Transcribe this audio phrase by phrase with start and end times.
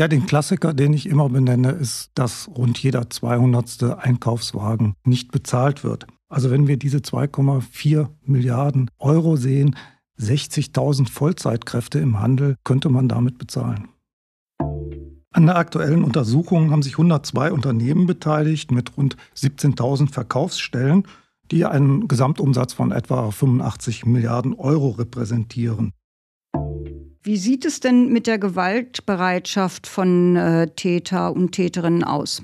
[0.00, 3.98] Ja, den Klassiker, den ich immer benenne, ist, dass rund jeder 200.
[3.98, 6.06] Einkaufswagen nicht bezahlt wird.
[6.30, 9.76] Also wenn wir diese 2,4 Milliarden Euro sehen,
[10.18, 13.88] 60.000 Vollzeitkräfte im Handel könnte man damit bezahlen.
[15.32, 21.06] An der aktuellen Untersuchung haben sich 102 Unternehmen beteiligt mit rund 17.000 Verkaufsstellen,
[21.50, 25.92] die einen Gesamtumsatz von etwa 85 Milliarden Euro repräsentieren.
[27.22, 32.42] Wie sieht es denn mit der Gewaltbereitschaft von äh, Täter und Täterinnen aus?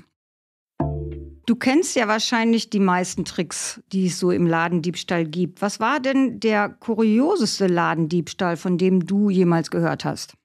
[1.47, 5.63] Du kennst ja wahrscheinlich die meisten Tricks, die es so im Ladendiebstahl gibt.
[5.63, 10.35] Was war denn der kurioseste Ladendiebstahl, von dem du jemals gehört hast?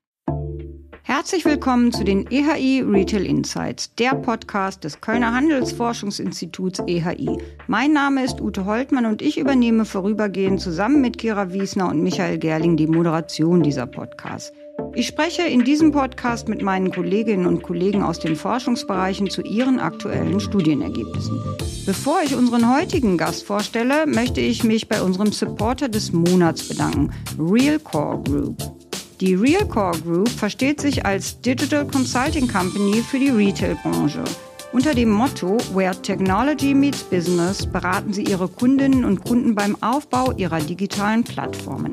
[1.05, 7.39] Herzlich willkommen zu den EHI Retail Insights, der Podcast des Kölner Handelsforschungsinstituts EHI.
[7.67, 12.39] Mein Name ist Ute Holtmann und ich übernehme vorübergehend zusammen mit Kira Wiesner und Michael
[12.39, 14.53] Gerling die Moderation dieser Podcasts.
[14.95, 19.81] Ich spreche in diesem Podcast mit meinen Kolleginnen und Kollegen aus den Forschungsbereichen zu ihren
[19.81, 21.41] aktuellen Studienergebnissen.
[21.85, 27.11] Bevor ich unseren heutigen Gast vorstelle, möchte ich mich bei unserem Supporter des Monats bedanken,
[27.39, 28.82] Real Core Group.
[29.23, 34.25] Die Realcore Group versteht sich als Digital Consulting Company für die Retail-Branche.
[34.73, 40.33] Unter dem Motto Where Technology Meets Business beraten sie ihre Kundinnen und Kunden beim Aufbau
[40.33, 41.93] ihrer digitalen Plattformen.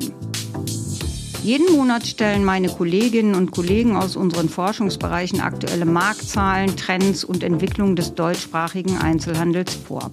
[1.42, 7.96] Jeden Monat stellen meine Kolleginnen und Kollegen aus unseren Forschungsbereichen aktuelle Marktzahlen, Trends und Entwicklungen
[7.96, 10.12] des deutschsprachigen Einzelhandels vor.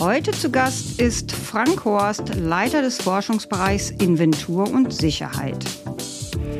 [0.00, 5.62] Heute zu Gast ist Frank Horst, Leiter des Forschungsbereichs Inventur und Sicherheit.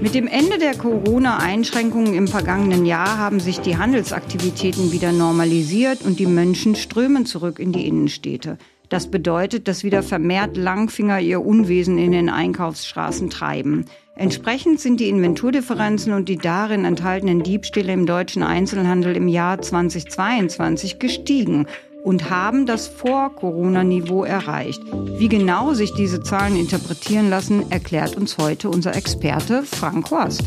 [0.02, 6.18] Mit dem Ende der Corona-Einschränkungen im vergangenen Jahr haben sich die Handelsaktivitäten wieder normalisiert und
[6.18, 8.58] die Menschen strömen zurück in die Innenstädte.
[8.92, 13.86] Das bedeutet, dass wieder vermehrt Langfinger ihr Unwesen in den Einkaufsstraßen treiben.
[14.14, 20.98] Entsprechend sind die Inventurdifferenzen und die darin enthaltenen Diebstähle im deutschen Einzelhandel im Jahr 2022
[20.98, 21.66] gestiegen
[22.04, 24.82] und haben das Vor-Corona-Niveau erreicht.
[25.18, 30.42] Wie genau sich diese Zahlen interpretieren lassen, erklärt uns heute unser Experte Frank Horst.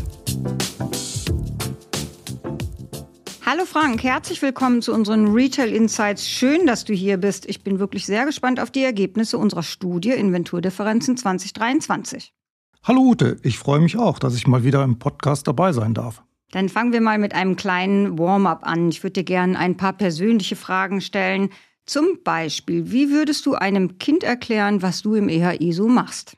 [3.44, 6.28] Hallo Frank, herzlich willkommen zu unseren Retail Insights.
[6.28, 7.48] Schön, dass du hier bist.
[7.48, 12.32] Ich bin wirklich sehr gespannt auf die Ergebnisse unserer Studie Inventurdifferenzen 2023.
[12.88, 16.22] Hallo Ute, ich freue mich auch, dass ich mal wieder im Podcast dabei sein darf.
[16.52, 18.90] Dann fangen wir mal mit einem kleinen Warm-up an.
[18.90, 21.48] Ich würde dir gerne ein paar persönliche Fragen stellen.
[21.84, 26.36] Zum Beispiel, wie würdest du einem Kind erklären, was du im EHI so machst?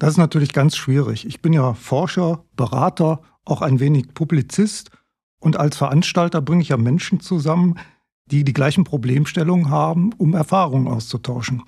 [0.00, 1.26] Das ist natürlich ganz schwierig.
[1.26, 4.90] Ich bin ja Forscher, Berater, auch ein wenig Publizist
[5.38, 7.78] und als Veranstalter bringe ich ja Menschen zusammen,
[8.26, 11.62] die die gleichen Problemstellungen haben, um Erfahrungen auszutauschen.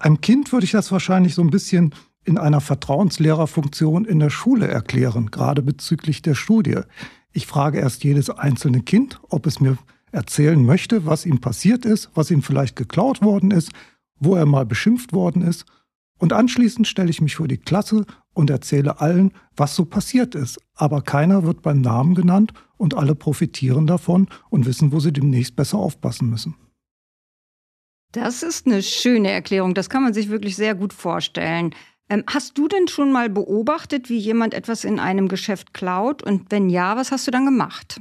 [0.00, 1.94] Einem Kind würde ich das wahrscheinlich so ein bisschen
[2.28, 6.80] in einer Vertrauenslehrerfunktion in der Schule erklären, gerade bezüglich der Studie.
[7.32, 9.78] Ich frage erst jedes einzelne Kind, ob es mir
[10.12, 13.72] erzählen möchte, was ihm passiert ist, was ihm vielleicht geklaut worden ist,
[14.20, 15.64] wo er mal beschimpft worden ist.
[16.18, 20.58] Und anschließend stelle ich mich vor die Klasse und erzähle allen, was so passiert ist.
[20.74, 25.56] Aber keiner wird beim Namen genannt und alle profitieren davon und wissen, wo sie demnächst
[25.56, 26.56] besser aufpassen müssen.
[28.12, 29.74] Das ist eine schöne Erklärung.
[29.74, 31.74] Das kann man sich wirklich sehr gut vorstellen.
[32.10, 36.22] Ähm, hast du denn schon mal beobachtet, wie jemand etwas in einem Geschäft klaut?
[36.22, 38.00] Und wenn ja, was hast du dann gemacht?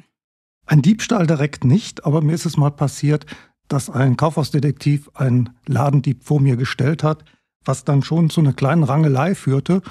[0.66, 3.26] Ein Diebstahl direkt nicht, aber mir ist es mal passiert,
[3.68, 7.26] dass ein Kaufhausdetektiv einen Ladendieb vor mir gestellt hat,
[7.66, 9.82] was dann schon zu einer kleinen Rangelei führte.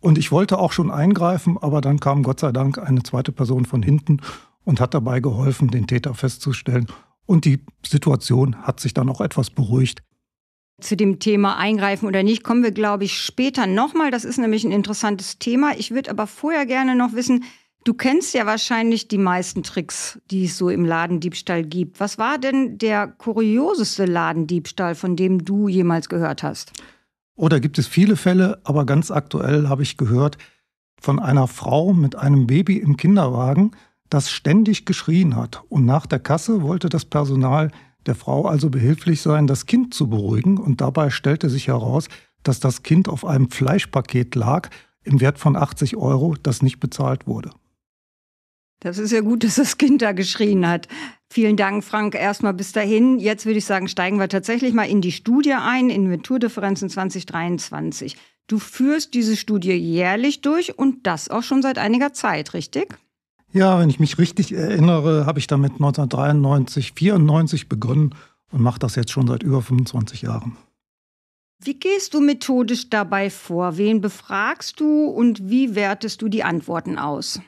[0.00, 3.66] Und ich wollte auch schon eingreifen, aber dann kam Gott sei Dank eine zweite Person
[3.66, 4.20] von hinten
[4.64, 6.86] und hat dabei geholfen, den Täter festzustellen.
[7.26, 10.02] Und die Situation hat sich dann auch etwas beruhigt.
[10.80, 14.10] Zu dem Thema eingreifen oder nicht kommen wir, glaube ich, später nochmal.
[14.10, 15.72] Das ist nämlich ein interessantes Thema.
[15.78, 17.44] Ich würde aber vorher gerne noch wissen,
[17.84, 21.98] du kennst ja wahrscheinlich die meisten Tricks, die es so im Ladendiebstahl gibt.
[21.98, 26.72] Was war denn der kurioseste Ladendiebstahl, von dem du jemals gehört hast?
[27.36, 30.36] Oh, da gibt es viele Fälle, aber ganz aktuell habe ich gehört
[31.00, 33.72] von einer Frau mit einem Baby im Kinderwagen,
[34.10, 35.62] das ständig geschrien hat.
[35.68, 37.70] Und nach der Kasse wollte das Personal
[38.06, 40.58] der Frau also behilflich sein, das Kind zu beruhigen.
[40.58, 42.08] Und dabei stellte sich heraus,
[42.42, 44.68] dass das Kind auf einem Fleischpaket lag
[45.02, 47.50] im Wert von 80 Euro, das nicht bezahlt wurde.
[48.80, 50.86] Das ist ja gut, dass das Kind da geschrien hat.
[51.30, 53.18] Vielen Dank, Frank, erstmal bis dahin.
[53.18, 58.16] Jetzt würde ich sagen, steigen wir tatsächlich mal in die Studie ein, Inventurdifferenzen 2023.
[58.46, 62.96] Du führst diese Studie jährlich durch und das auch schon seit einiger Zeit, richtig?
[63.56, 68.14] Ja, wenn ich mich richtig erinnere, habe ich damit 1993, 94 begonnen
[68.52, 70.58] und mache das jetzt schon seit über 25 Jahren.
[71.64, 73.78] Wie gehst du methodisch dabei vor?
[73.78, 77.40] Wen befragst du und wie wertest du die Antworten aus?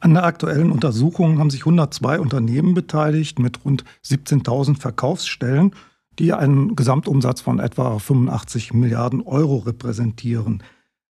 [0.00, 5.72] An der aktuellen Untersuchung haben sich 102 Unternehmen beteiligt mit rund 17.000 Verkaufsstellen,
[6.18, 10.64] die einen Gesamtumsatz von etwa 85 Milliarden Euro repräsentieren.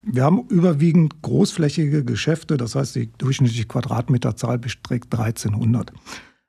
[0.04, 5.92] Wir haben überwiegend großflächige Geschäfte, das heißt, die durchschnittliche Quadratmeterzahl beträgt 1300.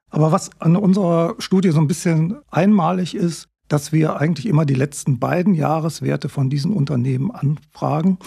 [0.10, 4.74] Aber was an unserer Studie so ein bisschen einmalig ist, dass wir eigentlich immer die
[4.74, 8.18] letzten beiden Jahreswerte von diesen Unternehmen anfragen.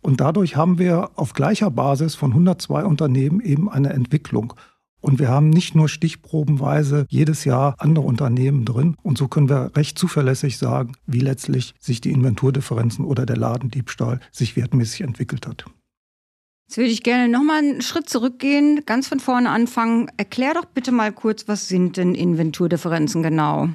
[0.00, 4.54] Und dadurch haben wir auf gleicher Basis von 102 Unternehmen eben eine Entwicklung.
[5.00, 8.96] Und wir haben nicht nur stichprobenweise jedes Jahr andere Unternehmen drin.
[9.02, 14.20] Und so können wir recht zuverlässig sagen, wie letztlich sich die Inventurdifferenzen oder der Ladendiebstahl
[14.32, 15.64] sich wertmäßig entwickelt hat.
[16.68, 20.10] Jetzt würde ich gerne nochmal einen Schritt zurückgehen, ganz von vorne anfangen.
[20.18, 23.70] Erklär doch bitte mal kurz, was sind denn Inventurdifferenzen genau?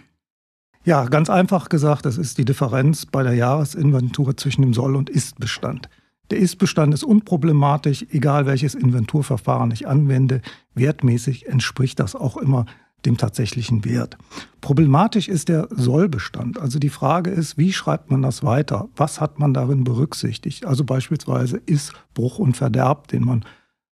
[0.86, 5.10] Ja, ganz einfach gesagt, das ist die Differenz bei der Jahresinventur zwischen dem Soll- und
[5.10, 5.90] Ist-Bestand.
[6.34, 10.42] Der Ist-Bestand ist unproblematisch, egal welches Inventurverfahren ich anwende.
[10.74, 12.66] Wertmäßig entspricht das auch immer
[13.06, 14.18] dem tatsächlichen Wert.
[14.60, 16.60] Problematisch ist der Sollbestand.
[16.60, 18.90] Also die Frage ist, wie schreibt man das weiter?
[18.96, 20.66] Was hat man darin berücksichtigt?
[20.66, 23.46] Also beispielsweise ist Bruch und Verderb, den man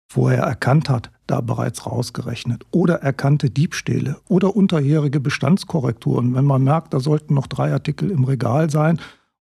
[0.08, 2.66] vorher erkannt hat, da bereits rausgerechnet.
[2.72, 6.34] Oder erkannte Diebstähle oder unterjährige Bestandskorrekturen.
[6.34, 9.00] Wenn man merkt, da sollten noch drei Artikel im Regal sein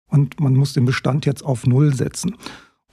[0.08, 2.36] und man muss den Bestand jetzt auf Null setzen.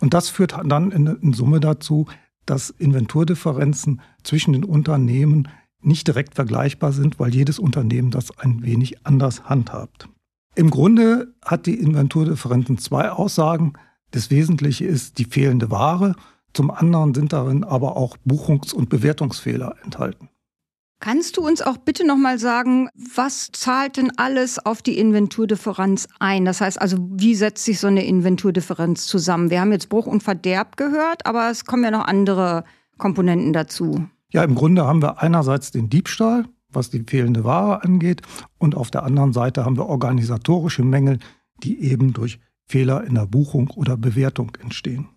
[0.01, 2.07] Und das führt dann in, in Summe dazu,
[2.47, 5.49] dass Inventurdifferenzen zwischen den Unternehmen
[5.81, 10.09] nicht direkt vergleichbar sind, weil jedes Unternehmen das ein wenig anders handhabt.
[10.55, 13.75] Im Grunde hat die Inventurdifferenzen zwei Aussagen.
[14.11, 16.17] Das Wesentliche ist die fehlende Ware,
[16.53, 20.29] zum anderen sind darin aber auch Buchungs- und Bewertungsfehler enthalten.
[21.01, 26.45] Kannst du uns auch bitte nochmal sagen, was zahlt denn alles auf die Inventurdifferenz ein?
[26.45, 29.51] Das heißt also, wie setzt sich so eine Inventurdifferenz zusammen?
[29.51, 32.65] Wir haben jetzt Bruch und Verderb gehört, aber es kommen ja noch andere
[32.99, 34.09] Komponenten dazu.
[34.33, 38.23] Ja, im Grunde haben wir einerseits den Diebstahl, was die fehlende Ware angeht,
[38.59, 41.21] und auf der anderen Seite haben wir organisatorische Mängel,
[41.63, 45.09] die eben durch Fehler in der Buchung oder Bewertung entstehen.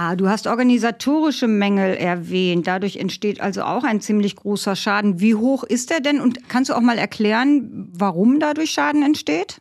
[0.00, 2.68] Ah, du hast organisatorische Mängel erwähnt.
[2.68, 5.18] Dadurch entsteht also auch ein ziemlich großer Schaden.
[5.18, 6.20] Wie hoch ist der denn?
[6.20, 9.60] Und kannst du auch mal erklären, warum dadurch Schaden entsteht?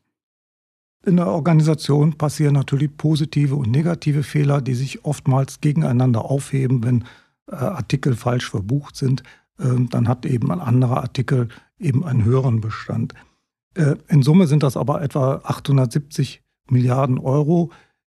[1.03, 7.05] In der Organisation passieren natürlich positive und negative Fehler, die sich oftmals gegeneinander aufheben, wenn
[7.51, 9.23] äh, Artikel falsch verbucht sind.
[9.57, 11.47] Äh, dann hat eben ein anderer Artikel
[11.79, 13.15] eben einen höheren Bestand.
[13.73, 17.71] Äh, in Summe sind das aber etwa 870 Milliarden Euro,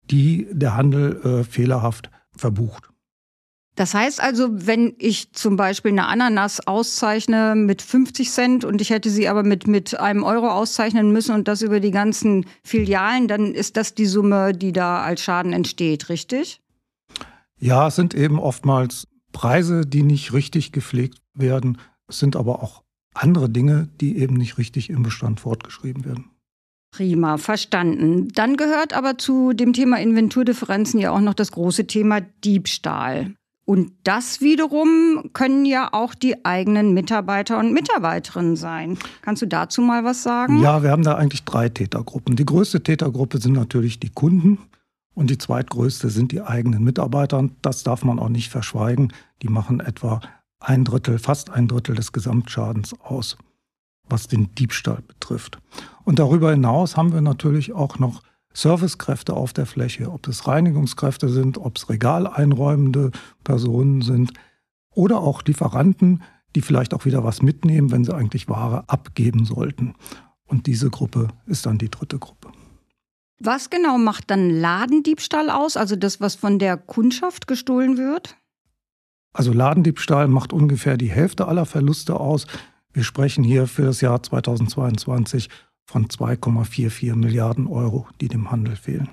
[0.10, 2.90] die der Handel äh, fehlerhaft verbucht.
[3.76, 8.92] Das heißt also, wenn ich zum Beispiel eine Ananas auszeichne mit 50 Cent und ich
[8.92, 13.28] hätte sie aber mit, mit einem Euro auszeichnen müssen und das über die ganzen Filialen,
[13.28, 16.62] dann ist das die Summe, die da als Schaden entsteht, richtig?
[17.60, 21.80] Ja, es sind eben oftmals Preise, die nicht richtig gepflegt werden.
[22.08, 22.84] Es sind aber auch
[23.16, 26.30] andere Dinge, die eben nicht richtig im Bestand fortgeschrieben werden.
[26.94, 28.28] Prima, verstanden.
[28.36, 33.34] Dann gehört aber zu dem Thema Inventurdifferenzen ja auch noch das große Thema Diebstahl.
[33.66, 39.00] Und das wiederum können ja auch die eigenen Mitarbeiter und Mitarbeiterinnen sein.
[39.24, 40.62] Kannst du dazu mal was sagen?
[40.62, 42.36] Ja, wir haben da eigentlich drei Tätergruppen.
[42.36, 44.60] Die größte Tätergruppe sind natürlich die Kunden
[45.16, 47.50] und die zweitgrößte sind die eigenen Mitarbeiter.
[47.64, 49.12] Das darf man auch nicht verschweigen.
[49.42, 50.22] Die machen etwa
[50.60, 53.36] ein Drittel, fast ein Drittel des Gesamtschadens aus
[54.10, 55.60] was den Diebstahl betrifft.
[56.04, 58.22] Und darüber hinaus haben wir natürlich auch noch
[58.54, 63.12] Servicekräfte auf der Fläche, ob es Reinigungskräfte sind, ob es regaleinräumende
[63.44, 64.34] Personen sind
[64.94, 66.24] oder auch Lieferanten,
[66.56, 69.96] die vielleicht auch wieder was mitnehmen, wenn sie eigentlich Ware abgeben sollten.
[70.46, 72.52] Und diese Gruppe ist dann die dritte Gruppe.
[73.40, 78.38] Was genau macht dann Ladendiebstahl aus, also das, was von der Kundschaft gestohlen wird?
[79.34, 82.46] Also Ladendiebstahl macht ungefähr die Hälfte aller Verluste aus.
[82.94, 85.50] Wir sprechen hier für das Jahr 2022
[85.86, 89.10] von 2,44 Milliarden Euro, die dem Handel fehlen.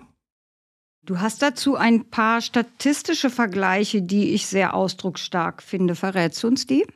[1.03, 5.95] Du hast dazu ein paar statistische Vergleiche, die ich sehr ausdrucksstark finde.
[5.95, 6.87] Verrätst du uns die?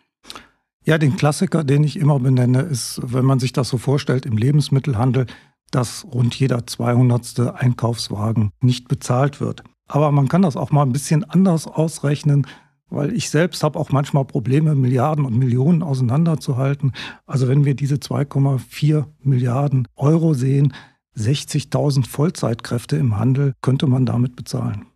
[0.84, 4.36] Ja, den Klassiker, den ich immer benenne, ist, wenn man sich das so vorstellt im
[4.36, 5.26] Lebensmittelhandel,
[5.70, 7.54] dass rund jeder 200.
[7.54, 9.64] Einkaufswagen nicht bezahlt wird.
[9.88, 12.46] Aber man kann das auch mal ein bisschen anders ausrechnen
[12.94, 16.92] weil ich selbst habe auch manchmal Probleme, Milliarden und Millionen auseinanderzuhalten.
[17.26, 20.72] Also wenn wir diese 2,4 Milliarden Euro sehen,
[21.16, 24.86] 60.000 Vollzeitkräfte im Handel könnte man damit bezahlen.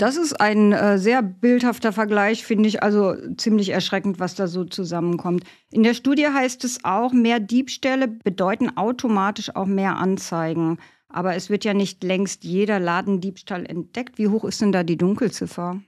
[0.00, 2.82] Das ist ein äh, sehr bildhafter Vergleich, finde ich.
[2.82, 5.44] Also ziemlich erschreckend, was da so zusammenkommt.
[5.70, 10.78] In der Studie heißt es auch, mehr Diebstähle bedeuten automatisch auch mehr Anzeigen.
[11.10, 14.16] Aber es wird ja nicht längst jeder Ladendiebstahl entdeckt.
[14.16, 15.82] Wie hoch ist denn da die Dunkelziffer?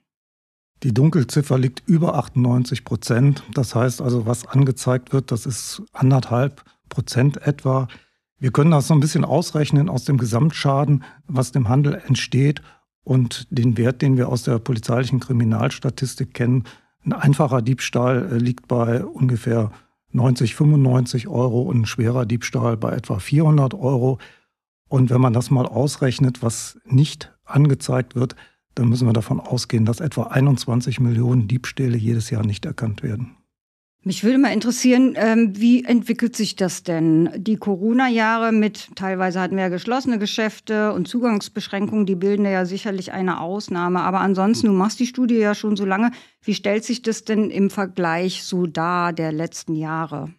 [0.83, 3.45] Die Dunkelziffer liegt über 98 Prozent.
[3.55, 7.87] Das heißt also, was angezeigt wird, das ist anderthalb Prozent etwa.
[8.39, 12.63] Wir können das so ein bisschen ausrechnen aus dem Gesamtschaden, was dem Handel entsteht
[13.05, 16.65] und den Wert, den wir aus der polizeilichen Kriminalstatistik kennen.
[17.05, 19.71] Ein einfacher Diebstahl äh, liegt bei ungefähr
[20.11, 24.19] 90, 95 Euro und ein schwerer Diebstahl bei etwa 400 Euro.
[24.89, 28.37] Und wenn man das mal ausrechnet, was nicht angezeigt wird,
[28.75, 33.37] dann müssen wir davon ausgehen, dass etwa 21 Millionen Diebstähle jedes Jahr nicht erkannt werden.
[34.05, 37.31] Mich würde mal interessieren, ähm, wie entwickelt sich das denn?
[37.37, 43.13] Die Corona-Jahre mit, teilweise hatten wir ja geschlossene Geschäfte und Zugangsbeschränkungen, die bilden ja sicherlich
[43.13, 44.01] eine Ausnahme.
[44.01, 46.11] Aber ansonsten, du machst die Studie ja schon so lange.
[46.43, 50.31] Wie stellt sich das denn im Vergleich so dar der letzten Jahre?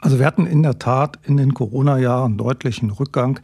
[0.00, 3.38] Also wir hatten in der Tat in den Corona-Jahren deutlichen Rückgang,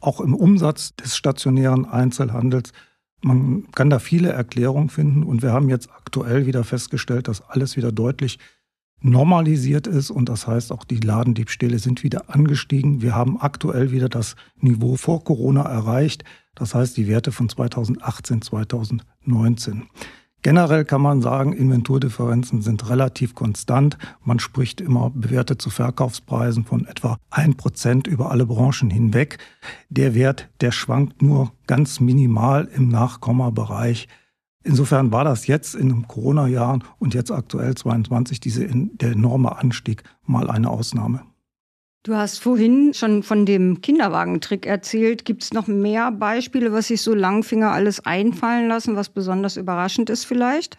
[0.00, 2.72] auch im Umsatz des stationären Einzelhandels.
[3.22, 7.76] Man kann da viele Erklärungen finden und wir haben jetzt aktuell wieder festgestellt, dass alles
[7.76, 8.38] wieder deutlich
[9.00, 13.02] normalisiert ist und das heißt auch die Ladendiebstähle sind wieder angestiegen.
[13.02, 16.24] Wir haben aktuell wieder das Niveau vor Corona erreicht,
[16.54, 19.88] das heißt die Werte von 2018, 2019.
[20.42, 23.96] Generell kann man sagen, Inventurdifferenzen sind relativ konstant.
[24.24, 29.38] Man spricht immer bewertet zu Verkaufspreisen von etwa ein Prozent über alle Branchen hinweg.
[29.88, 34.08] Der Wert, der schwankt nur ganz minimal im Nachkommabereich.
[34.64, 40.02] Insofern war das jetzt in den Corona-Jahren und jetzt aktuell 22 diese, der enorme Anstieg
[40.24, 41.22] mal eine Ausnahme.
[42.04, 45.24] Du hast vorhin schon von dem Kinderwagentrick erzählt.
[45.24, 50.10] Gibt es noch mehr Beispiele, was sich so Langfinger alles einfallen lassen, was besonders überraschend
[50.10, 50.78] ist vielleicht?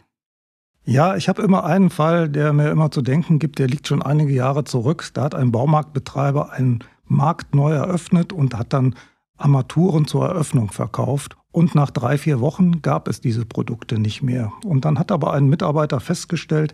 [0.83, 4.01] Ja, ich habe immer einen Fall, der mir immer zu denken gibt, der liegt schon
[4.01, 5.11] einige Jahre zurück.
[5.13, 8.95] Da hat ein Baumarktbetreiber einen Markt neu eröffnet und hat dann
[9.37, 11.37] Armaturen zur Eröffnung verkauft.
[11.53, 14.51] Und nach drei, vier Wochen gab es diese Produkte nicht mehr.
[14.65, 16.73] Und dann hat aber ein Mitarbeiter festgestellt,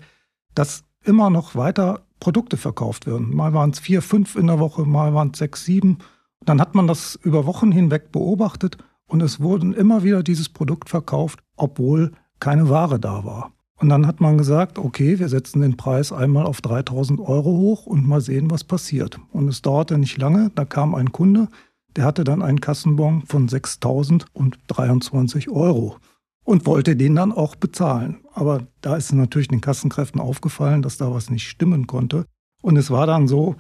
[0.56, 3.34] dass immer noch weiter Produkte verkauft werden.
[3.36, 6.00] Mal waren es vier, fünf in der Woche, mal waren es sechs, sieben.
[6.46, 10.90] Dann hat man das über Wochen hinweg beobachtet und es wurden immer wieder dieses Produkt
[10.90, 13.52] verkauft, obwohl keine Ware da war.
[13.78, 17.86] Und dann hat man gesagt, okay, wir setzen den Preis einmal auf 3000 Euro hoch
[17.86, 19.20] und mal sehen, was passiert.
[19.32, 21.48] Und es dauerte nicht lange, da kam ein Kunde,
[21.96, 25.96] der hatte dann einen Kassenbon von 6.023 Euro
[26.44, 28.20] und wollte den dann auch bezahlen.
[28.34, 32.26] Aber da ist natürlich den Kassenkräften aufgefallen, dass da was nicht stimmen konnte.
[32.62, 33.56] Und es war dann so,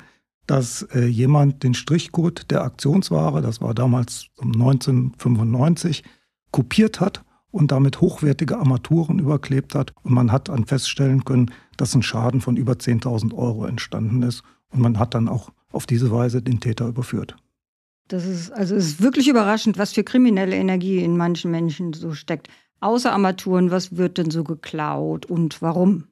[0.47, 6.03] dass äh, jemand den Strichcode der Aktionsware, das war damals 1995,
[6.51, 9.93] kopiert hat und damit hochwertige Armaturen überklebt hat.
[10.01, 14.43] Und man hat dann feststellen können, dass ein Schaden von über 10.000 Euro entstanden ist.
[14.71, 17.35] Und man hat dann auch auf diese Weise den Täter überführt.
[18.07, 22.49] Das ist, also ist wirklich überraschend, was für kriminelle Energie in manchen Menschen so steckt.
[22.81, 26.05] Außer Armaturen, was wird denn so geklaut und warum?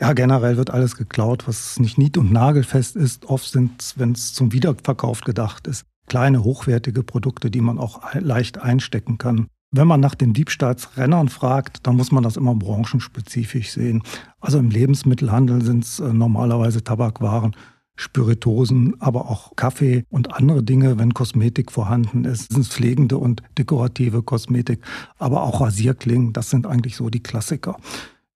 [0.00, 3.26] Ja, generell wird alles geklaut, was nicht nied- und nagelfest ist.
[3.26, 8.14] Oft sind es, wenn es zum Wiederverkauf gedacht ist, kleine, hochwertige Produkte, die man auch
[8.14, 9.48] leicht einstecken kann.
[9.70, 14.02] Wenn man nach den Diebstahlsrennern fragt, dann muss man das immer branchenspezifisch sehen.
[14.40, 17.54] Also im Lebensmittelhandel sind es äh, normalerweise Tabakwaren
[17.98, 22.50] Spiritosen, aber auch Kaffee und andere Dinge, wenn Kosmetik vorhanden ist.
[22.50, 24.80] Das sind pflegende und dekorative Kosmetik,
[25.18, 27.76] aber auch Rasierklingen, das sind eigentlich so die Klassiker.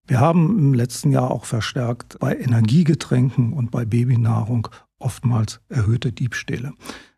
[0.05, 4.67] Wir haben im letzten Jahr auch verstärkt bei Energiegetränken und bei Babynahrung
[4.99, 6.73] oftmals erhöhte Diebstähle.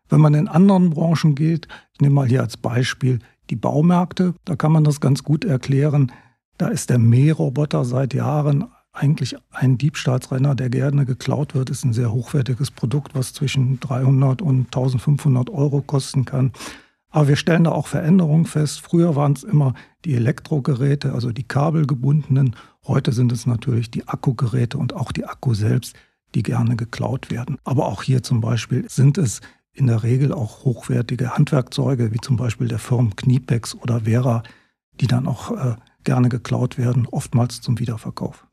[0.08, 3.18] Wenn man in anderen Branchen geht, ich nehme mal hier als Beispiel
[3.50, 6.12] die Baumärkte, da kann man das ganz gut erklären.
[6.58, 11.92] Da ist der Mähroboter seit Jahren eigentlich ein Diebstahlsrenner, der gerne geklaut wird, ist ein
[11.92, 16.52] sehr hochwertiges Produkt, was zwischen 300 und 1500 Euro kosten kann.
[17.10, 18.80] Aber wir stellen da auch Veränderungen fest.
[18.80, 19.74] Früher waren es immer
[20.04, 22.56] die Elektrogeräte, also die kabelgebundenen.
[22.86, 25.94] Heute sind es natürlich die Akkugeräte und auch die Akku selbst,
[26.34, 27.58] die gerne geklaut werden.
[27.64, 29.40] Aber auch hier zum Beispiel sind es
[29.72, 34.42] in der Regel auch hochwertige Handwerkzeuge, wie zum Beispiel der Firmen Kniepex oder Vera,
[35.00, 38.45] die dann auch äh, gerne geklaut werden, oftmals zum Wiederverkauf.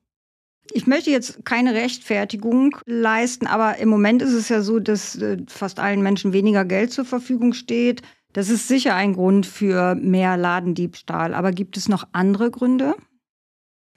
[0.72, 5.38] Ich möchte jetzt keine Rechtfertigung leisten, aber im Moment ist es ja so, dass äh,
[5.48, 8.01] fast allen Menschen weniger Geld zur Verfügung steht.
[8.32, 11.34] Das ist sicher ein Grund für mehr Ladendiebstahl.
[11.34, 12.96] Aber gibt es noch andere Gründe?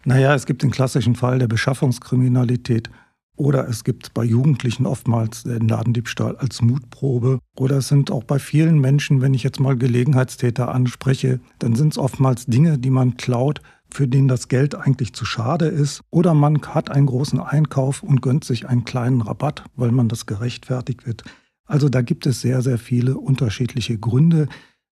[0.04, 2.90] Naja, es gibt den klassischen Fall der Beschaffungskriminalität.
[3.36, 7.38] Oder es gibt bei Jugendlichen oftmals den Ladendiebstahl als Mutprobe.
[7.56, 11.92] Oder es sind auch bei vielen Menschen, wenn ich jetzt mal Gelegenheitstäter anspreche, dann sind
[11.92, 16.02] es oftmals Dinge, die man klaut, für den das Geld eigentlich zu schade ist.
[16.10, 20.26] Oder man hat einen großen Einkauf und gönnt sich einen kleinen Rabatt, weil man das
[20.26, 21.24] gerechtfertigt wird.
[21.64, 24.48] Also da gibt es sehr, sehr viele unterschiedliche Gründe.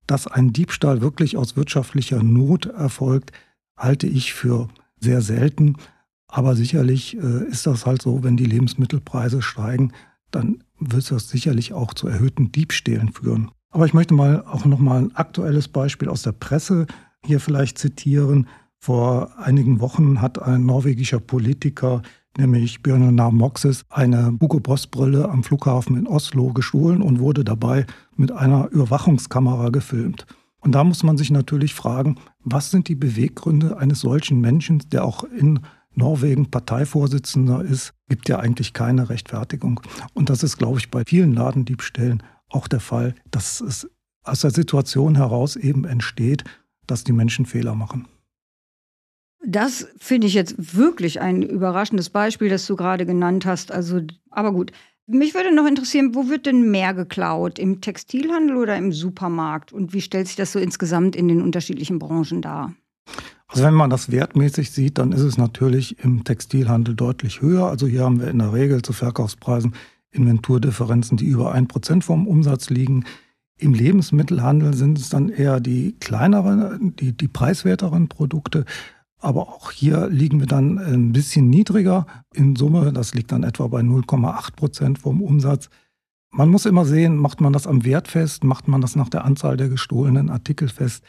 [0.06, 3.32] Dass ein Diebstahl wirklich aus wirtschaftlicher Not erfolgt,
[3.76, 4.68] halte ich für
[5.00, 5.76] sehr selten.
[6.28, 9.92] Aber sicherlich äh, ist das halt so, wenn die Lebensmittelpreise steigen,
[10.30, 13.50] dann wird das sicherlich auch zu erhöhten Diebstählen führen.
[13.70, 16.86] Aber ich möchte mal auch noch mal ein aktuelles Beispiel aus der Presse
[17.24, 18.48] hier vielleicht zitieren.
[18.84, 22.02] Vor einigen Wochen hat ein norwegischer Politiker,
[22.36, 27.86] nämlich Björnar Moxes, eine Hugo Boss Brille am Flughafen in Oslo gestohlen und wurde dabei
[28.14, 30.26] mit einer Überwachungskamera gefilmt.
[30.60, 35.06] Und da muss man sich natürlich fragen, was sind die Beweggründe eines solchen Menschen, der
[35.06, 35.60] auch in
[35.94, 39.80] Norwegen Parteivorsitzender ist, gibt ja eigentlich keine Rechtfertigung.
[40.12, 43.88] Und das ist, glaube ich, bei vielen Ladendiebstählen auch der Fall, dass es
[44.24, 46.44] aus der Situation heraus eben entsteht,
[46.86, 48.08] dass die Menschen Fehler machen.
[49.46, 53.72] Das finde ich jetzt wirklich ein überraschendes Beispiel, das du gerade genannt hast.
[53.72, 54.72] Also, aber gut.
[55.06, 57.58] Mich würde noch interessieren, wo wird denn mehr geklaut?
[57.58, 59.70] Im Textilhandel oder im Supermarkt?
[59.70, 62.72] Und wie stellt sich das so insgesamt in den unterschiedlichen Branchen dar?
[63.48, 67.66] Also wenn man das wertmäßig sieht, dann ist es natürlich im Textilhandel deutlich höher.
[67.66, 69.74] Also hier haben wir in der Regel zu Verkaufspreisen
[70.14, 73.04] Inventurdifferenzen, die über ein Prozent vom Umsatz liegen.
[73.58, 78.64] Im Lebensmittelhandel sind es dann eher die kleineren, die, die preiswerteren Produkte.
[79.24, 82.92] Aber auch hier liegen wir dann ein bisschen niedriger in Summe.
[82.92, 85.70] Das liegt dann etwa bei 0,8 Prozent vom Umsatz.
[86.30, 89.24] Man muss immer sehen, macht man das am Wert fest, macht man das nach der
[89.24, 91.04] Anzahl der gestohlenen Artikel fest.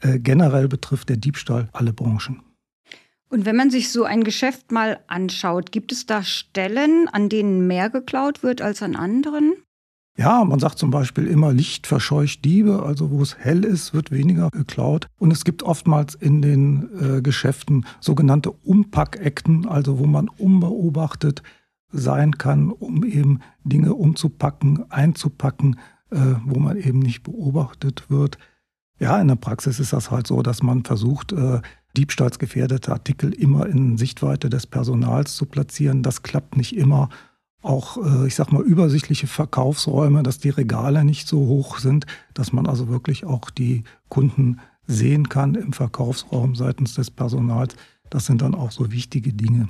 [0.00, 2.42] Äh, generell betrifft der Diebstahl alle Branchen.
[3.28, 7.68] Und wenn man sich so ein Geschäft mal anschaut, gibt es da Stellen, an denen
[7.68, 9.52] mehr geklaut wird als an anderen?
[10.20, 14.10] Ja, man sagt zum Beispiel immer Licht verscheucht Diebe, also wo es hell ist, wird
[14.10, 15.06] weniger geklaut.
[15.18, 21.42] Und es gibt oftmals in den äh, Geschäften sogenannte Umpackecken, also wo man unbeobachtet
[21.90, 25.76] sein kann, um eben Dinge umzupacken, einzupacken,
[26.10, 28.36] äh, wo man eben nicht beobachtet wird.
[28.98, 31.62] Ja, in der Praxis ist das halt so, dass man versucht, äh,
[31.96, 36.02] diebstahlsgefährdete Artikel immer in Sichtweite des Personals zu platzieren.
[36.02, 37.08] Das klappt nicht immer.
[37.62, 42.52] Auch, äh, ich sag mal, übersichtliche Verkaufsräume, dass die Regale nicht so hoch sind, dass
[42.52, 47.74] man also wirklich auch die Kunden sehen kann im Verkaufsraum seitens des Personals.
[48.08, 49.68] Das sind dann auch so wichtige Dinge.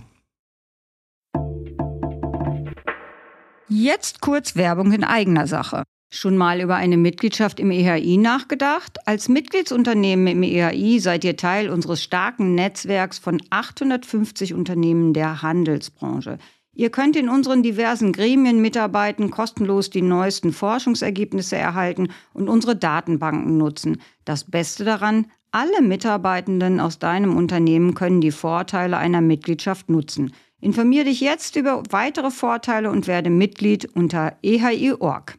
[3.69, 5.85] Jetzt kurz Werbung in eigener Sache.
[6.13, 9.07] Schon mal über eine Mitgliedschaft im EHI nachgedacht?
[9.07, 16.39] Als Mitgliedsunternehmen im EHI seid ihr Teil unseres starken Netzwerks von 850 Unternehmen der Handelsbranche.
[16.73, 23.57] Ihr könnt in unseren diversen Gremien mitarbeiten, kostenlos die neuesten Forschungsergebnisse erhalten und unsere Datenbanken
[23.57, 24.01] nutzen.
[24.25, 30.33] Das Beste daran, alle Mitarbeitenden aus deinem Unternehmen können die Vorteile einer Mitgliedschaft nutzen.
[30.61, 35.39] Informier dich jetzt über weitere Vorteile und werde Mitglied unter ehi.org.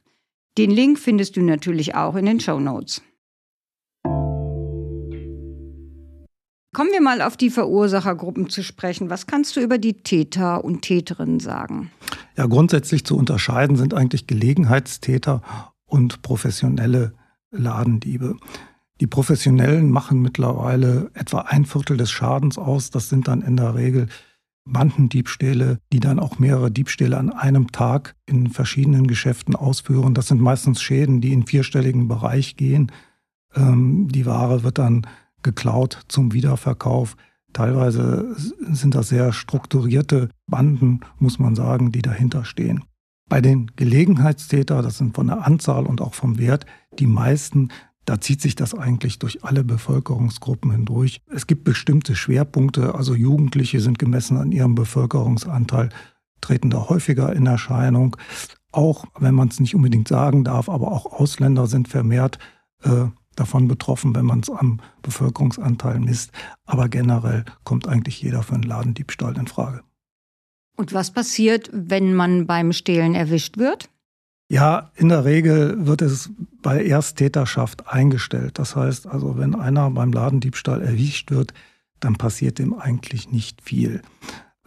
[0.58, 3.02] Den Link findest du natürlich auch in den Show Notes.
[6.82, 9.12] Kommen wir mal auf die Verursachergruppen zu sprechen.
[9.12, 11.92] Was kannst du über die Täter und Täterinnen sagen?
[12.36, 15.44] Ja, grundsätzlich zu unterscheiden sind eigentlich Gelegenheitstäter
[15.86, 17.14] und professionelle
[17.52, 18.36] Ladendiebe.
[19.00, 22.90] Die Professionellen machen mittlerweile etwa ein Viertel des Schadens aus.
[22.90, 24.08] Das sind dann in der Regel
[24.66, 30.16] Bandendiebstähle, die dann auch mehrere Diebstähle an einem Tag in verschiedenen Geschäften ausführen.
[30.16, 32.92] Das sind meistens Schäden, die in vierstelligen Bereich gehen.
[33.56, 35.06] Ähm, die Ware wird dann
[35.44, 37.16] geklaut zum Wiederverkauf.
[37.54, 42.84] Teilweise sind das sehr strukturierte Banden, muss man sagen, die dahinter stehen.
[43.28, 46.66] Bei den Gelegenheitstäter, das sind von der Anzahl und auch vom Wert
[47.00, 47.70] die meisten,
[48.06, 51.22] da zieht sich das eigentlich durch alle Bevölkerungsgruppen hindurch.
[51.28, 55.90] Es gibt bestimmte Schwerpunkte, also Jugendliche sind gemessen an ihrem Bevölkerungsanteil,
[56.42, 58.18] treten da häufiger in Erscheinung.
[58.72, 62.40] Auch wenn man es nicht unbedingt sagen darf, aber auch Ausländer sind vermehrt
[62.84, 66.32] äh, davon betroffen, wenn man es am Bevölkerungsanteil misst.
[66.66, 69.82] Aber generell kommt eigentlich jeder für einen Ladendiebstahl in Frage.
[70.78, 73.90] Und was passiert, wenn man beim Stehlen erwischt wird?
[74.50, 76.30] Ja, in der Regel wird es
[76.62, 78.60] bei Ersttäterschaft eingestellt.
[78.60, 81.54] Das heißt also, wenn einer beim Ladendiebstahl erwischt wird,
[82.02, 84.02] dann passiert dem eigentlich nicht viel.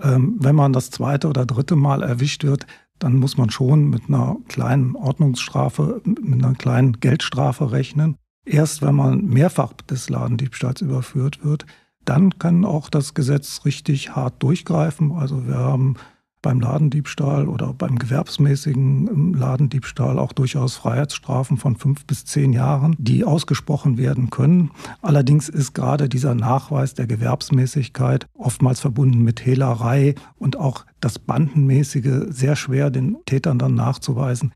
[0.01, 2.67] Ähm, wenn man das zweite oder dritte Mal erwischt wird,
[2.99, 8.17] dann muss man schon mit einer kleinen Ordnungsstrafe, mit einer kleinen Geldstrafe rechnen.
[8.45, 11.67] Erst wenn man mehrfach des Ladendiebstahls überführt wird,
[12.05, 15.13] dann kann auch das Gesetz richtig hart durchgreifen.
[15.13, 15.97] Also wir haben
[16.45, 22.95] beim Ladendiebstahl oder beim gewerbsmäßigen ähm, Ladendiebstahl auch durchaus Freiheitsstrafen von fünf bis zehn Jahren,
[22.99, 24.71] die ausgesprochen werden können.
[25.01, 32.27] Allerdings ist gerade dieser Nachweis der Gewerbsmäßigkeit oftmals verbunden mit Hehlerei und auch das Bandenmäßige
[32.29, 34.53] sehr schwer den Tätern dann nachzuweisen.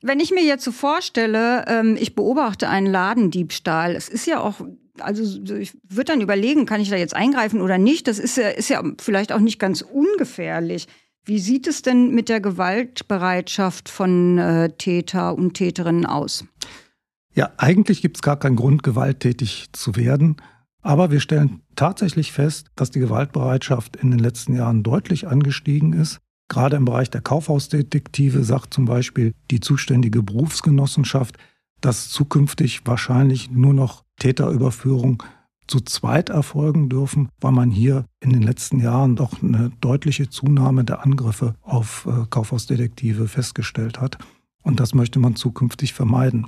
[0.00, 4.60] Wenn ich mir jetzt so vorstelle, ähm, ich beobachte einen Ladendiebstahl, es ist ja auch
[5.00, 5.22] Also
[5.54, 8.06] ich würde dann überlegen, kann ich da jetzt eingreifen oder nicht?
[8.06, 10.86] Das ist ja, ist ja vielleicht auch nicht ganz ungefährlich.
[11.24, 16.44] Wie sieht es denn mit der Gewaltbereitschaft von äh, Täter und Täterinnen aus?
[17.34, 20.36] Ja, eigentlich gibt es gar keinen Grund, gewalttätig zu werden.
[20.80, 26.18] Aber wir stellen tatsächlich fest, dass die Gewaltbereitschaft in den letzten Jahren deutlich angestiegen ist.
[26.48, 31.36] Gerade im Bereich der Kaufhausdetektive sagt zum Beispiel die zuständige Berufsgenossenschaft,
[31.80, 35.22] dass zukünftig wahrscheinlich nur noch Täterüberführung
[35.66, 40.84] zu zweit erfolgen dürfen, weil man hier in den letzten Jahren doch eine deutliche Zunahme
[40.84, 44.18] der Angriffe auf äh, Kaufhausdetektive festgestellt hat.
[44.62, 46.46] Und das möchte man zukünftig vermeiden.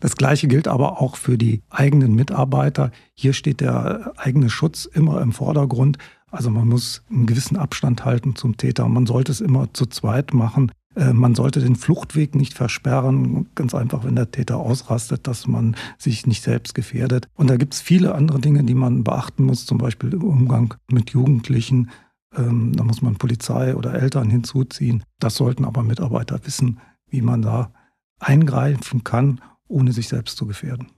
[0.00, 2.92] Das Gleiche gilt aber auch für die eigenen Mitarbeiter.
[3.14, 5.98] Hier steht der eigene Schutz immer im Vordergrund.
[6.30, 8.88] Also man muss einen gewissen Abstand halten zum Täter.
[8.88, 10.70] Man sollte es immer zu zweit machen.
[10.94, 15.76] Äh, man sollte den Fluchtweg nicht versperren, ganz einfach, wenn der Täter ausrastet, dass man
[15.96, 17.28] sich nicht selbst gefährdet.
[17.34, 20.74] Und da gibt es viele andere Dinge, die man beachten muss, zum Beispiel im Umgang
[20.90, 21.90] mit Jugendlichen.
[22.36, 25.02] Ähm, da muss man Polizei oder Eltern hinzuziehen.
[25.18, 27.72] Das sollten aber Mitarbeiter wissen, wie man da
[28.18, 30.88] eingreifen kann, ohne sich selbst zu gefährden.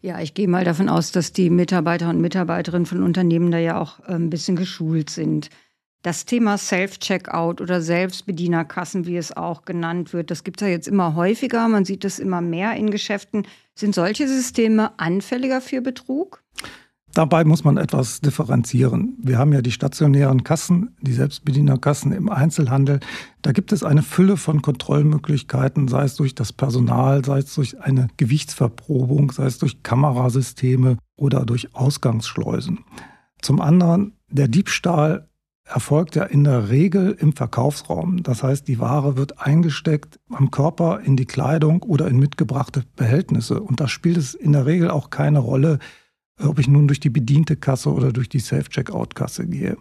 [0.00, 3.80] Ja, ich gehe mal davon aus, dass die Mitarbeiter und Mitarbeiterinnen von Unternehmen da ja
[3.80, 5.50] auch äh, ein bisschen geschult sind.
[6.02, 10.86] Das Thema Self-Checkout oder Selbstbedienerkassen, wie es auch genannt wird, das gibt es ja jetzt
[10.86, 11.66] immer häufiger.
[11.66, 13.48] Man sieht es immer mehr in Geschäften.
[13.74, 16.44] Sind solche Systeme anfälliger für Betrug?
[17.18, 19.16] Dabei muss man etwas differenzieren.
[19.20, 23.00] Wir haben ja die stationären Kassen, die Selbstbedienerkassen im Einzelhandel.
[23.42, 27.80] Da gibt es eine Fülle von Kontrollmöglichkeiten, sei es durch das Personal, sei es durch
[27.80, 32.84] eine Gewichtsverprobung, sei es durch Kamerasysteme oder durch Ausgangsschleusen.
[33.42, 35.28] Zum anderen, der Diebstahl
[35.64, 38.22] erfolgt ja in der Regel im Verkaufsraum.
[38.22, 43.60] Das heißt, die Ware wird eingesteckt am Körper in die Kleidung oder in mitgebrachte Behältnisse.
[43.60, 45.80] Und da spielt es in der Regel auch keine Rolle,
[46.38, 49.76] ob ich nun durch die bediente Kasse oder durch die Self-Checkout-Kasse gehe.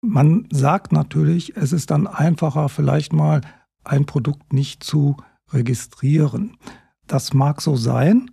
[0.00, 3.40] Man sagt natürlich, es ist dann einfacher, vielleicht mal
[3.84, 5.16] ein Produkt nicht zu
[5.52, 6.56] registrieren.
[7.06, 8.30] Das mag so sein,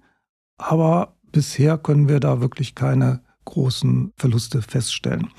[0.58, 5.30] aber bisher können wir da wirklich keine großen Verluste feststellen.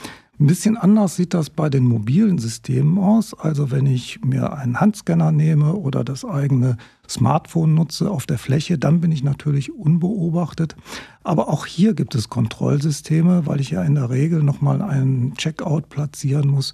[0.40, 3.34] Ein bisschen anders sieht das bei den mobilen Systemen aus.
[3.34, 8.78] Also wenn ich mir einen Handscanner nehme oder das eigene Smartphone nutze auf der Fläche,
[8.78, 10.76] dann bin ich natürlich unbeobachtet.
[11.22, 15.90] Aber auch hier gibt es Kontrollsysteme, weil ich ja in der Regel nochmal einen Checkout
[15.90, 16.72] platzieren muss.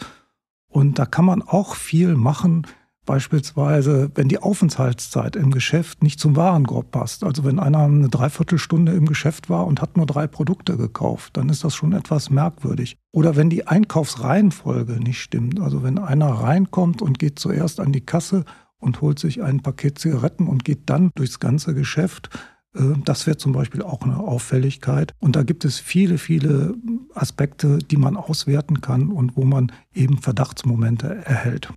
[0.68, 2.68] Und da kann man auch viel machen,
[3.06, 7.24] Beispielsweise, wenn die Aufenthaltszeit im Geschäft nicht zum Warenkorb passt.
[7.24, 11.48] Also wenn einer eine Dreiviertelstunde im Geschäft war und hat nur drei Produkte gekauft, dann
[11.48, 12.96] ist das schon etwas merkwürdig.
[13.12, 15.60] Oder wenn die Einkaufsreihenfolge nicht stimmt.
[15.60, 18.44] Also wenn einer reinkommt und geht zuerst an die Kasse
[18.78, 22.30] und holt sich ein Paket Zigaretten und geht dann durchs ganze Geschäft.
[22.74, 25.12] Äh, das wäre zum Beispiel auch eine Auffälligkeit.
[25.20, 26.74] Und da gibt es viele, viele
[27.14, 31.72] Aspekte, die man auswerten kann und wo man eben Verdachtsmomente erhält.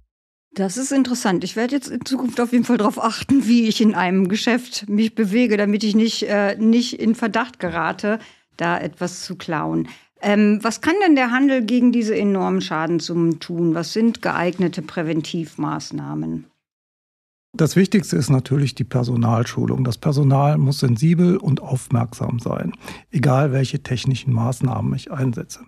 [0.59, 1.45] Das ist interessant.
[1.45, 4.89] Ich werde jetzt in Zukunft auf jeden Fall darauf achten, wie ich in einem Geschäft
[4.89, 8.19] mich bewege, damit ich nicht, äh, nicht in Verdacht gerate,
[8.57, 9.87] da etwas zu klauen.
[10.21, 13.73] Ähm, was kann denn der Handel gegen diese enormen Schadenssummen tun?
[13.73, 16.48] Was sind geeignete Präventivmaßnahmen?
[17.53, 19.83] Das Wichtigste ist natürlich die Personalschulung.
[19.83, 22.73] Das Personal muss sensibel und aufmerksam sein,
[23.09, 25.61] egal welche technischen Maßnahmen ich einsetze.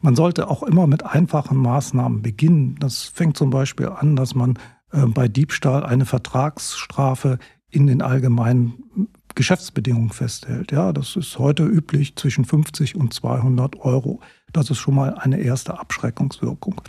[0.00, 2.76] Man sollte auch immer mit einfachen Maßnahmen beginnen.
[2.80, 4.58] Das fängt zum Beispiel an, dass man
[4.90, 7.38] äh, bei Diebstahl eine Vertragsstrafe
[7.70, 10.72] in den allgemeinen Geschäftsbedingungen festhält.
[10.72, 14.20] Ja, das ist heute üblich zwischen 50 und 200 Euro.
[14.52, 16.80] Das ist schon mal eine erste Abschreckungswirkung.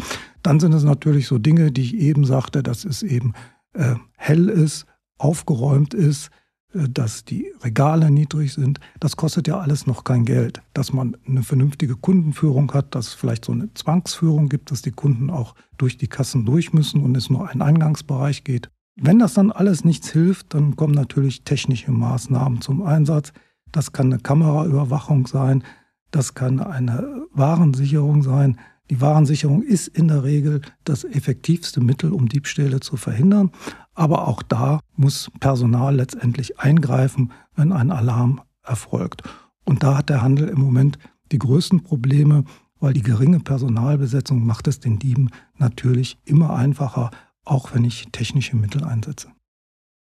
[0.41, 3.33] Dann sind es natürlich so Dinge, die ich eben sagte, das ist eben
[3.73, 4.85] äh, hell ist,
[5.17, 6.29] aufgeräumt ist,
[6.73, 8.79] äh, dass die Regale niedrig sind.
[8.99, 10.61] Das kostet ja alles noch kein Geld.
[10.73, 14.91] Dass man eine vernünftige Kundenführung hat, dass es vielleicht so eine Zwangsführung gibt, dass die
[14.91, 18.69] Kunden auch durch die Kassen durch müssen und es nur einen Eingangsbereich geht.
[18.95, 23.31] Wenn das dann alles nichts hilft, dann kommen natürlich technische Maßnahmen zum Einsatz.
[23.71, 25.63] Das kann eine Kameraüberwachung sein,
[26.11, 28.57] das kann eine Warensicherung sein,
[28.89, 33.51] die Warensicherung ist in der Regel das effektivste Mittel, um Diebstähle zu verhindern.
[33.93, 39.23] Aber auch da muss Personal letztendlich eingreifen, wenn ein Alarm erfolgt.
[39.63, 40.97] Und da hat der Handel im Moment
[41.31, 42.45] die größten Probleme,
[42.79, 47.11] weil die geringe Personalbesetzung macht es den Dieben natürlich immer einfacher,
[47.45, 49.29] auch wenn ich technische Mittel einsetze.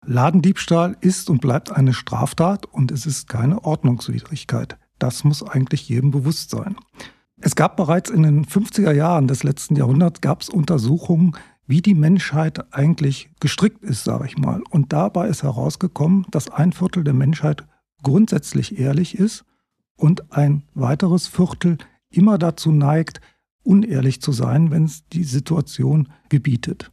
[0.05, 4.77] Ladendiebstahl ist und bleibt eine Straftat und es ist keine Ordnungswidrigkeit.
[4.99, 6.75] Das muss eigentlich jedem bewusst sein.
[7.45, 11.35] Es gab bereits in den 50er Jahren des letzten Jahrhunderts gab es Untersuchungen,
[11.67, 14.63] wie die Menschheit eigentlich gestrickt ist, sage ich mal.
[14.69, 17.65] Und dabei ist herausgekommen, dass ein Viertel der Menschheit
[18.01, 19.43] grundsätzlich ehrlich ist
[19.97, 21.79] und ein weiteres Viertel
[22.09, 23.19] immer dazu neigt,
[23.61, 26.91] unehrlich zu sein, wenn es die Situation gebietet.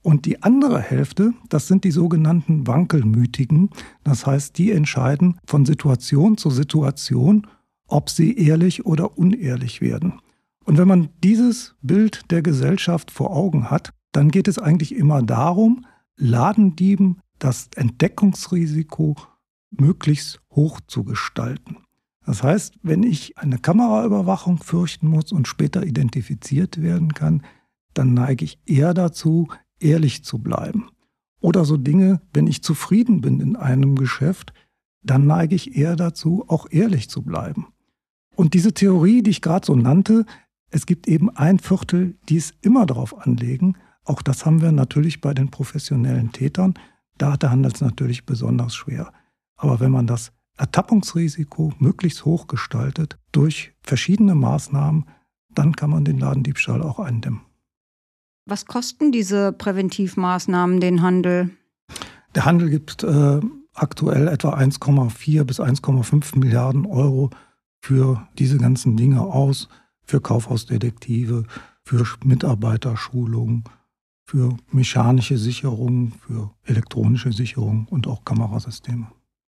[0.00, 3.68] Und die andere Hälfte, das sind die sogenannten Wankelmütigen.
[4.02, 7.46] Das heißt, die entscheiden von Situation zu Situation,
[7.94, 10.20] ob sie ehrlich oder unehrlich werden.
[10.64, 15.22] Und wenn man dieses Bild der Gesellschaft vor Augen hat, dann geht es eigentlich immer
[15.22, 19.16] darum, Ladendieben das Entdeckungsrisiko
[19.70, 21.76] möglichst hoch zu gestalten.
[22.26, 27.42] Das heißt, wenn ich eine Kameraüberwachung fürchten muss und später identifiziert werden kann,
[27.92, 30.88] dann neige ich eher dazu, ehrlich zu bleiben.
[31.40, 34.52] Oder so Dinge, wenn ich zufrieden bin in einem Geschäft,
[35.02, 37.68] dann neige ich eher dazu, auch ehrlich zu bleiben.
[38.36, 40.26] Und diese Theorie, die ich gerade so nannte,
[40.70, 43.76] es gibt eben ein Viertel, die es immer darauf anlegen.
[44.04, 46.74] Auch das haben wir natürlich bei den professionellen Tätern.
[47.16, 49.12] Da hat der Handel es natürlich besonders schwer.
[49.56, 55.06] Aber wenn man das Ertappungsrisiko möglichst hoch gestaltet durch verschiedene Maßnahmen,
[55.54, 57.40] dann kann man den Ladendiebstahl auch eindämmen.
[58.46, 61.50] Was kosten diese Präventivmaßnahmen den Handel?
[62.34, 63.40] Der Handel gibt äh,
[63.74, 67.30] aktuell etwa 1,4 bis 1,5 Milliarden Euro
[67.84, 69.68] für diese ganzen Dinge aus,
[70.04, 71.44] für Kaufhausdetektive,
[71.82, 73.64] für Mitarbeiterschulung,
[74.24, 79.08] für mechanische Sicherung, für elektronische Sicherung und auch Kamerasysteme.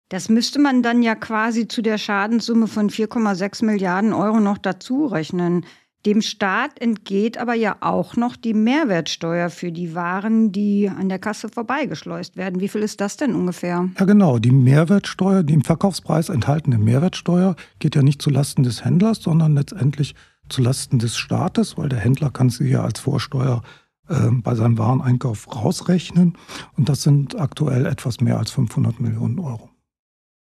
[0.10, 5.06] Das müsste man dann ja quasi zu der Schadenssumme von 4,6 Milliarden Euro noch dazu
[5.06, 5.64] rechnen.
[6.06, 11.20] Dem Staat entgeht aber ja auch noch die Mehrwertsteuer für die Waren, die an der
[11.20, 12.60] Kasse vorbeigeschleust werden.
[12.60, 13.90] Wie viel ist das denn ungefähr?
[13.98, 14.38] Ja, genau.
[14.38, 20.16] Die Mehrwertsteuer, die im Verkaufspreis enthaltene Mehrwertsteuer, geht ja nicht zulasten des Händlers, sondern letztendlich
[20.50, 23.62] zulasten des Staates, weil der Händler kann sie ja als Vorsteuer
[24.10, 26.38] äh, bei seinem Wareneinkauf rausrechnen.
[26.76, 29.70] Und das sind aktuell etwas mehr als 500 Millionen Euro.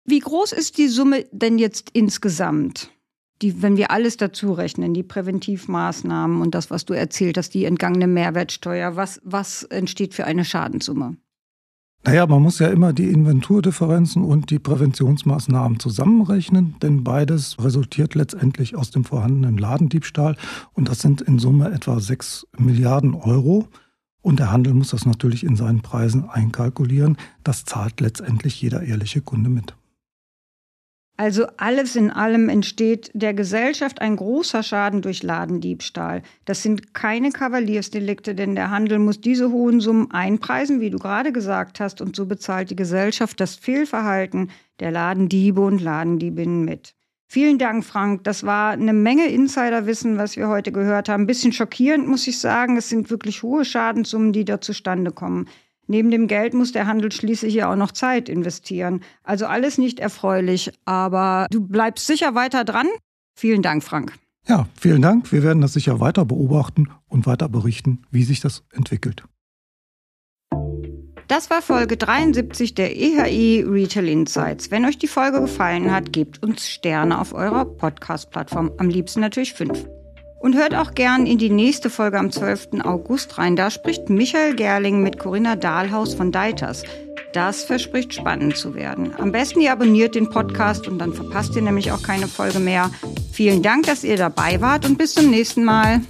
[0.07, 2.91] Wie groß ist die Summe denn jetzt insgesamt?
[3.43, 7.65] Die, wenn wir alles dazu rechnen, die Präventivmaßnahmen und das, was du erzählt hast, die
[7.65, 11.17] entgangene Mehrwertsteuer, was, was entsteht für eine Schadenssumme?
[12.05, 18.75] Naja, man muss ja immer die Inventurdifferenzen und die Präventionsmaßnahmen zusammenrechnen, denn beides resultiert letztendlich
[18.75, 20.37] aus dem vorhandenen Ladendiebstahl
[20.73, 23.69] und das sind in Summe etwa 6 Milliarden Euro.
[24.21, 27.17] Und der Handel muss das natürlich in seinen Preisen einkalkulieren.
[27.43, 29.75] Das zahlt letztendlich jeder ehrliche Kunde mit.
[31.17, 36.23] Also alles in allem entsteht der Gesellschaft ein großer Schaden durch Ladendiebstahl.
[36.47, 41.33] Das sind keine Kavaliersdelikte, denn der Handel muss diese hohen Summen einpreisen, wie du gerade
[41.33, 46.95] gesagt hast, und so bezahlt die Gesellschaft das Fehlverhalten der Ladendiebe und Ladendiebinnen mit.
[47.33, 48.25] Vielen Dank, Frank.
[48.25, 51.23] Das war eine Menge Insiderwissen, was wir heute gehört haben.
[51.23, 52.77] Ein bisschen schockierend, muss ich sagen.
[52.77, 55.49] Es sind wirklich hohe Schadenssummen, die da zustande kommen.
[55.87, 59.03] Neben dem Geld muss der Handel schließlich ja auch noch Zeit investieren.
[59.25, 62.87] Also alles nicht erfreulich, aber du bleibst sicher weiter dran.
[63.35, 64.13] Vielen Dank, Frank.
[64.47, 65.33] Ja, vielen Dank.
[65.33, 69.25] Wir werden das sicher weiter beobachten und weiter berichten, wie sich das entwickelt.
[71.29, 74.71] Das war Folge 73 der EHI Retail Insights.
[74.71, 78.73] Wenn euch die Folge gefallen hat, gebt uns Sterne auf eurer Podcast-Plattform.
[78.77, 79.87] Am liebsten natürlich fünf.
[80.43, 82.81] Und hört auch gern in die nächste Folge am 12.
[82.83, 83.55] August rein.
[83.55, 86.83] Da spricht Michael Gerling mit Corinna Dahlhaus von Deiters.
[87.33, 89.15] Das verspricht spannend zu werden.
[89.19, 92.91] Am besten ihr abonniert den Podcast und dann verpasst ihr nämlich auch keine Folge mehr.
[93.33, 96.01] Vielen Dank, dass ihr dabei wart und bis zum nächsten Mal.